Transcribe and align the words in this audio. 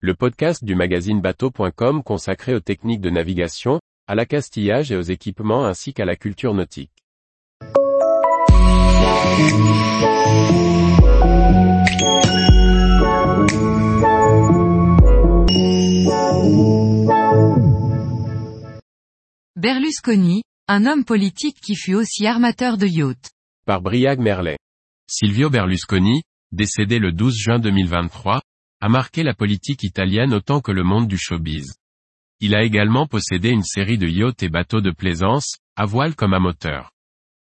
le 0.00 0.14
podcast 0.14 0.62
du 0.62 0.74
magazine 0.74 1.22
bateau.com 1.22 2.02
consacré 2.02 2.54
aux 2.54 2.60
techniques 2.60 3.00
de 3.00 3.08
navigation, 3.08 3.80
à 4.06 4.14
l'accastillage 4.14 4.92
et 4.92 4.96
aux 4.96 5.00
équipements 5.00 5.64
ainsi 5.64 5.94
qu'à 5.94 6.04
la 6.04 6.16
culture 6.16 6.52
nautique. 6.52 6.92
Berlusconi, 19.56 20.42
un 20.68 20.84
homme 20.84 21.06
politique 21.06 21.56
qui 21.62 21.74
fut 21.74 21.94
aussi 21.94 22.26
armateur 22.26 22.76
de 22.76 22.86
yachts. 22.86 23.30
Par 23.64 23.80
Briag 23.80 24.20
Merlet. 24.20 24.58
Silvio 25.08 25.48
Berlusconi, 25.48 26.20
décédé 26.52 26.98
le 26.98 27.12
12 27.12 27.34
juin 27.34 27.58
2023, 27.58 28.42
a 28.80 28.88
marqué 28.88 29.22
la 29.22 29.34
politique 29.34 29.82
italienne 29.82 30.34
autant 30.34 30.60
que 30.60 30.72
le 30.72 30.84
monde 30.84 31.08
du 31.08 31.16
showbiz. 31.16 31.74
Il 32.40 32.54
a 32.54 32.62
également 32.62 33.06
possédé 33.06 33.48
une 33.48 33.62
série 33.62 33.96
de 33.96 34.06
yachts 34.06 34.42
et 34.42 34.50
bateaux 34.50 34.82
de 34.82 34.90
plaisance, 34.90 35.56
à 35.76 35.86
voile 35.86 36.14
comme 36.14 36.34
à 36.34 36.38
moteur. 36.38 36.92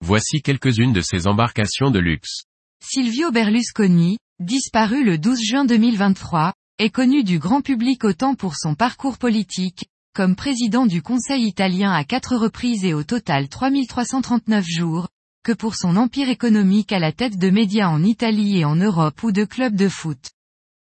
Voici 0.02 0.40
quelques-unes 0.40 0.94
de 0.94 1.02
ses 1.02 1.26
embarcations 1.26 1.90
de 1.90 1.98
luxe. 1.98 2.44
Silvio 2.82 3.30
Berlusconi, 3.30 4.16
disparu 4.38 5.04
le 5.04 5.18
12 5.18 5.40
juin 5.42 5.64
2023, 5.66 6.54
est 6.78 6.88
connu 6.88 7.22
du 7.22 7.38
grand 7.38 7.60
public 7.60 8.04
autant 8.04 8.34
pour 8.34 8.56
son 8.56 8.74
parcours 8.74 9.18
politique, 9.18 9.84
comme 10.14 10.34
président 10.34 10.86
du 10.86 11.02
Conseil 11.02 11.46
italien 11.46 11.92
à 11.92 12.04
quatre 12.04 12.34
reprises 12.36 12.86
et 12.86 12.94
au 12.94 13.04
total 13.04 13.50
3339 13.50 14.64
jours, 14.66 15.08
que 15.44 15.52
pour 15.52 15.76
son 15.76 15.96
empire 15.96 16.30
économique 16.30 16.92
à 16.92 16.98
la 16.98 17.12
tête 17.12 17.38
de 17.38 17.50
médias 17.50 17.88
en 17.88 18.02
Italie 18.02 18.58
et 18.58 18.64
en 18.64 18.76
Europe 18.76 19.22
ou 19.22 19.32
de 19.32 19.44
clubs 19.44 19.76
de 19.76 19.90
foot. 19.90 20.30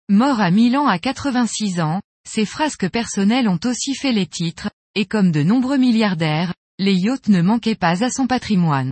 Mort 0.09 0.41
à 0.41 0.51
Milan 0.51 0.85
à 0.85 0.99
86 0.99 1.79
ans, 1.79 2.01
ses 2.27 2.45
frasques 2.45 2.89
personnelles 2.89 3.47
ont 3.47 3.59
aussi 3.63 3.95
fait 3.95 4.11
les 4.11 4.27
titres, 4.27 4.69
et 4.95 5.05
comme 5.05 5.31
de 5.31 5.43
nombreux 5.43 5.77
milliardaires, 5.77 6.53
les 6.77 6.95
yachts 6.95 7.29
ne 7.29 7.41
manquaient 7.41 7.75
pas 7.75 8.03
à 8.03 8.09
son 8.09 8.27
patrimoine. 8.27 8.91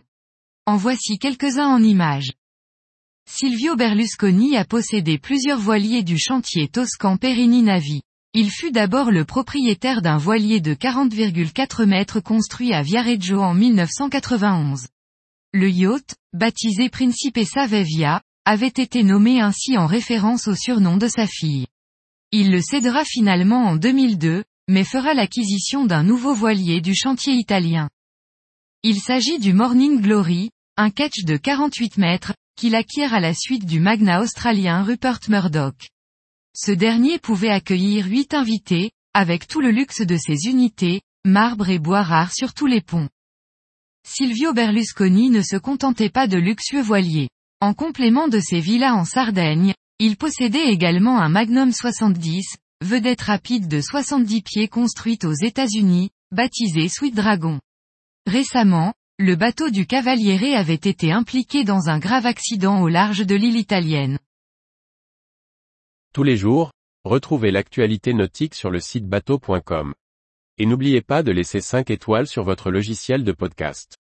En 0.65 0.77
voici 0.77 1.19
quelques-uns 1.19 1.67
en 1.67 1.83
images. 1.83 2.31
Silvio 3.29 3.75
Berlusconi 3.75 4.55
a 4.55 4.63
possédé 4.63 5.17
plusieurs 5.17 5.59
voiliers 5.59 6.03
du 6.03 6.17
chantier 6.17 6.69
toscan 6.69 7.17
Perini 7.17 7.61
Navi. 7.61 8.01
Il 8.33 8.49
fut 8.49 8.71
d'abord 8.71 9.11
le 9.11 9.25
propriétaire 9.25 10.01
d'un 10.01 10.17
voilier 10.17 10.61
de 10.61 10.73
40,4 10.73 11.85
mètres 11.85 12.21
construit 12.21 12.73
à 12.73 12.81
Viareggio 12.81 13.41
en 13.41 13.53
1991. 13.53 14.87
Le 15.53 15.69
yacht, 15.69 16.15
baptisé 16.31 16.87
Principe 16.87 17.39
Savevia, 17.43 18.21
avait 18.45 18.67
été 18.67 19.03
nommé 19.03 19.39
ainsi 19.39 19.77
en 19.77 19.85
référence 19.85 20.47
au 20.47 20.55
surnom 20.55 20.97
de 20.97 21.07
sa 21.07 21.27
fille. 21.27 21.67
Il 22.31 22.51
le 22.51 22.61
cédera 22.61 23.03
finalement 23.05 23.65
en 23.65 23.75
2002, 23.75 24.43
mais 24.67 24.83
fera 24.83 25.13
l'acquisition 25.13 25.85
d'un 25.85 26.03
nouveau 26.03 26.33
voilier 26.33 26.81
du 26.81 26.95
chantier 26.95 27.33
italien. 27.33 27.89
Il 28.83 28.99
s'agit 28.99 29.37
du 29.37 29.53
Morning 29.53 30.01
Glory, 30.01 30.49
un 30.77 30.89
catch 30.89 31.23
de 31.23 31.37
48 31.37 31.97
mètres, 31.97 32.33
qu'il 32.55 32.75
acquiert 32.75 33.13
à 33.13 33.19
la 33.19 33.33
suite 33.33 33.65
du 33.65 33.79
magnat 33.79 34.21
australien 34.21 34.83
Rupert 34.83 35.19
Murdoch. 35.27 35.89
Ce 36.55 36.71
dernier 36.71 37.19
pouvait 37.19 37.49
accueillir 37.49 38.05
huit 38.05 38.33
invités, 38.33 38.91
avec 39.13 39.47
tout 39.47 39.61
le 39.61 39.71
luxe 39.71 40.01
de 40.01 40.17
ses 40.17 40.49
unités, 40.49 41.01
marbre 41.25 41.69
et 41.69 41.79
bois 41.79 42.03
rares 42.03 42.33
sur 42.33 42.53
tous 42.53 42.67
les 42.67 42.81
ponts. 42.81 43.09
Silvio 44.07 44.53
Berlusconi 44.53 45.29
ne 45.29 45.41
se 45.41 45.57
contentait 45.57 46.09
pas 46.09 46.27
de 46.27 46.37
luxueux 46.37 46.81
voiliers. 46.81 47.29
En 47.63 47.75
complément 47.75 48.27
de 48.27 48.39
ses 48.39 48.59
villas 48.59 48.95
en 48.95 49.05
Sardaigne, 49.05 49.75
il 49.99 50.17
possédait 50.17 50.71
également 50.73 51.19
un 51.19 51.29
Magnum 51.29 51.71
70, 51.71 52.57
vedette 52.83 53.21
rapide 53.21 53.67
de 53.67 53.81
70 53.81 54.41
pieds 54.41 54.67
construite 54.67 55.25
aux 55.25 55.33
États-Unis, 55.33 56.09
baptisé 56.31 56.89
Sweet 56.89 57.13
Dragon. 57.13 57.59
Récemment, 58.25 58.95
le 59.19 59.35
bateau 59.35 59.69
du 59.69 59.85
Cavaliere 59.85 60.57
avait 60.57 60.73
été 60.73 61.11
impliqué 61.11 61.63
dans 61.63 61.87
un 61.87 61.99
grave 61.99 62.25
accident 62.25 62.81
au 62.81 62.87
large 62.87 63.27
de 63.27 63.35
l'île 63.35 63.57
italienne. 63.57 64.17
Tous 66.13 66.23
les 66.23 66.37
jours, 66.37 66.71
retrouvez 67.03 67.51
l'actualité 67.51 68.15
nautique 68.15 68.55
sur 68.55 68.71
le 68.71 68.79
site 68.79 69.05
bateau.com. 69.05 69.93
Et 70.57 70.65
n'oubliez 70.65 71.03
pas 71.03 71.21
de 71.21 71.31
laisser 71.31 71.61
5 71.61 71.91
étoiles 71.91 72.25
sur 72.25 72.43
votre 72.43 72.71
logiciel 72.71 73.23
de 73.23 73.31
podcast. 73.31 74.00